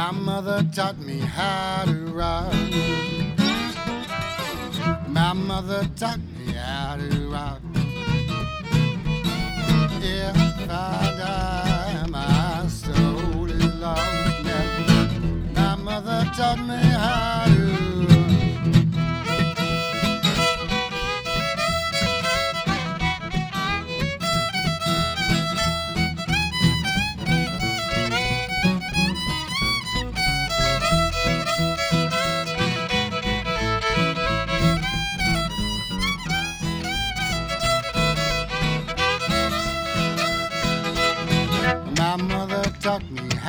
My 0.00 0.12
mother 0.12 0.62
taught 0.72 0.96
me 0.98 1.18
how 1.18 1.84
to 1.84 1.98
rock. 2.20 2.54
My 5.08 5.32
mother 5.32 5.90
taught 5.96 6.20
me 6.38 6.52
how 6.52 6.96
to 6.98 7.28
rock. 7.28 7.60
If 10.00 10.36
I 10.70 11.14
die, 11.18 12.06
my 12.08 12.68
soul 12.68 13.50
is 13.50 13.74
lost 13.74 14.44
now. 14.44 15.08
My 15.56 15.74
mother 15.74 16.30
taught 16.36 16.60
me 16.60 16.76
how 16.76 17.37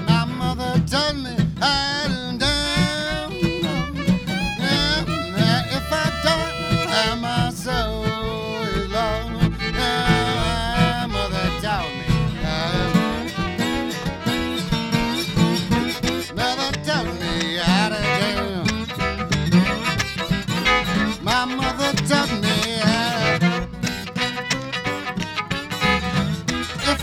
My 0.07 0.25
mother 0.25 0.81
taught 0.87 1.15
me 1.15 1.35
how 1.59 2.07
to. 2.39 2.53
Yeah, 4.59 5.77
if 5.77 5.91
I 5.91 6.05
don't, 6.25 7.21
my 7.21 7.51
soul 7.51 8.03
is 8.65 8.91
lost. 8.91 9.29
My 9.77 11.05
mother 11.07 11.47
taught 11.61 11.91
me. 11.99 12.09
how. 12.41 12.93
Mother 16.35 16.71
taught 16.83 17.07
me 17.21 17.33
how 17.57 17.89
to 17.89 18.01
dance. 18.19 18.81
My 21.21 21.45
mother 21.45 21.91
taught 22.07 22.31
me 22.41 22.52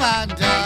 I 0.03 0.25
die. 0.25 0.59